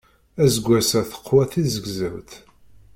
Aseggas-a 0.43 1.01
teqwa 1.09 1.43
tizegzewt. 1.51 2.31